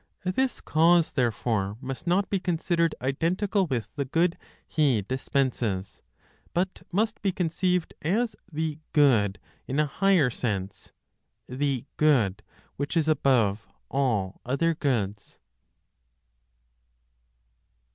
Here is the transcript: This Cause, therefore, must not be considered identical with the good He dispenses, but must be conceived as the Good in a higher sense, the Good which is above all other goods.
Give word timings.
This 0.25 0.61
Cause, 0.61 1.13
therefore, 1.13 1.77
must 1.79 2.07
not 2.07 2.27
be 2.27 2.39
considered 2.39 2.95
identical 3.03 3.67
with 3.67 3.87
the 3.95 4.03
good 4.05 4.35
He 4.67 5.03
dispenses, 5.03 6.01
but 6.55 6.81
must 6.91 7.21
be 7.21 7.31
conceived 7.31 7.93
as 8.01 8.35
the 8.51 8.79
Good 8.93 9.37
in 9.67 9.79
a 9.79 9.85
higher 9.85 10.31
sense, 10.31 10.91
the 11.47 11.85
Good 11.97 12.41
which 12.77 12.97
is 12.97 13.07
above 13.07 13.67
all 13.91 14.41
other 14.43 14.73
goods. 14.73 15.37